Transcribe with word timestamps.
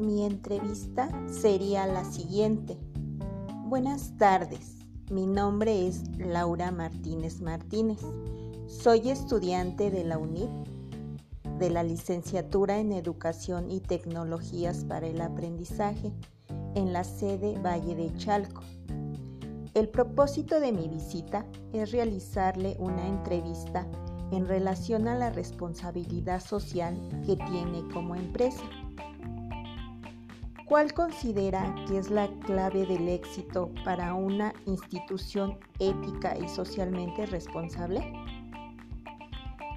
Mi 0.00 0.24
entrevista 0.24 1.10
sería 1.28 1.86
la 1.86 2.04
siguiente. 2.04 2.78
Buenas 3.66 4.16
tardes, 4.16 4.78
mi 5.10 5.26
nombre 5.26 5.86
es 5.86 6.04
Laura 6.16 6.70
Martínez 6.70 7.42
Martínez. 7.42 8.00
Soy 8.66 9.10
estudiante 9.10 9.90
de 9.90 10.04
la 10.04 10.16
UNIT 10.16 10.48
de 11.58 11.68
la 11.68 11.82
licenciatura 11.82 12.78
en 12.78 12.92
Educación 12.92 13.70
y 13.70 13.80
Tecnologías 13.80 14.86
para 14.86 15.06
el 15.06 15.20
Aprendizaje 15.20 16.14
en 16.74 16.94
la 16.94 17.04
sede 17.04 17.58
Valle 17.58 17.94
de 17.94 18.10
Chalco. 18.16 18.62
El 19.74 19.90
propósito 19.90 20.60
de 20.60 20.72
mi 20.72 20.88
visita 20.88 21.44
es 21.74 21.92
realizarle 21.92 22.74
una 22.78 23.06
entrevista 23.06 23.86
en 24.32 24.48
relación 24.48 25.08
a 25.08 25.14
la 25.14 25.28
responsabilidad 25.28 26.40
social 26.40 26.96
que 27.26 27.36
tiene 27.36 27.86
como 27.92 28.14
empresa. 28.14 28.62
¿Cuál 30.70 30.94
considera 30.94 31.74
que 31.88 31.98
es 31.98 32.10
la 32.10 32.28
clave 32.46 32.86
del 32.86 33.08
éxito 33.08 33.72
para 33.84 34.14
una 34.14 34.54
institución 34.66 35.58
ética 35.80 36.38
y 36.38 36.48
socialmente 36.48 37.26
responsable? 37.26 38.12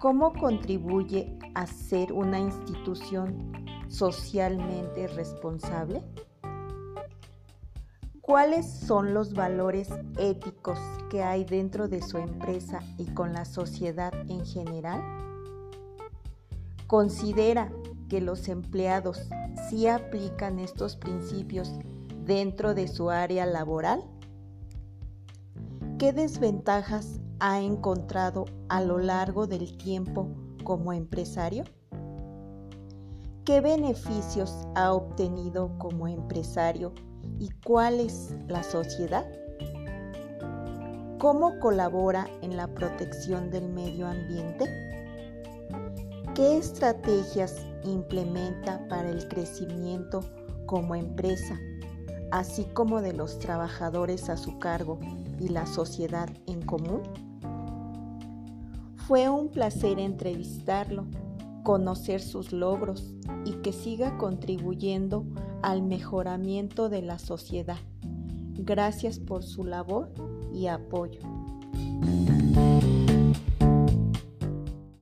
¿Cómo 0.00 0.34
contribuye 0.34 1.38
a 1.54 1.66
ser 1.66 2.12
una 2.12 2.38
institución 2.38 3.54
socialmente 3.88 5.08
responsable? 5.08 6.02
¿Cuáles 8.20 8.70
son 8.70 9.14
los 9.14 9.32
valores 9.32 9.88
éticos 10.18 10.78
que 11.08 11.22
hay 11.22 11.46
dentro 11.46 11.88
de 11.88 12.02
su 12.02 12.18
empresa 12.18 12.80
y 12.98 13.06
con 13.14 13.32
la 13.32 13.46
sociedad 13.46 14.12
en 14.28 14.44
general? 14.44 15.00
¿Considera 16.86 17.72
que 18.12 18.20
los 18.20 18.48
empleados 18.48 19.26
sí 19.70 19.86
aplican 19.86 20.58
estos 20.58 20.96
principios 20.96 21.72
dentro 22.26 22.74
de 22.74 22.86
su 22.86 23.08
área 23.08 23.46
laboral? 23.46 24.04
¿Qué 25.98 26.12
desventajas 26.12 27.20
ha 27.40 27.62
encontrado 27.62 28.44
a 28.68 28.82
lo 28.82 28.98
largo 28.98 29.46
del 29.46 29.78
tiempo 29.78 30.28
como 30.62 30.92
empresario? 30.92 31.64
¿Qué 33.46 33.62
beneficios 33.62 34.54
ha 34.74 34.92
obtenido 34.92 35.78
como 35.78 36.06
empresario 36.06 36.92
y 37.38 37.48
cuál 37.64 37.98
es 37.98 38.36
la 38.46 38.62
sociedad? 38.62 39.24
¿Cómo 41.18 41.58
colabora 41.60 42.26
en 42.42 42.58
la 42.58 42.66
protección 42.66 43.50
del 43.50 43.70
medio 43.70 44.06
ambiente? 44.06 44.66
¿Qué 46.34 46.58
estrategias 46.58 47.71
implementa 47.84 48.86
para 48.88 49.10
el 49.10 49.28
crecimiento 49.28 50.20
como 50.66 50.94
empresa, 50.94 51.58
así 52.30 52.64
como 52.72 53.02
de 53.02 53.12
los 53.12 53.38
trabajadores 53.38 54.28
a 54.28 54.36
su 54.36 54.58
cargo 54.58 54.98
y 55.38 55.48
la 55.48 55.66
sociedad 55.66 56.30
en 56.46 56.62
común? 56.62 57.02
Fue 59.06 59.28
un 59.28 59.48
placer 59.48 59.98
entrevistarlo, 59.98 61.06
conocer 61.64 62.20
sus 62.20 62.52
logros 62.52 63.14
y 63.44 63.52
que 63.54 63.72
siga 63.72 64.16
contribuyendo 64.16 65.24
al 65.62 65.82
mejoramiento 65.82 66.88
de 66.88 67.02
la 67.02 67.18
sociedad. 67.18 67.78
Gracias 68.54 69.18
por 69.18 69.42
su 69.42 69.64
labor 69.64 70.12
y 70.52 70.68
apoyo. 70.68 71.20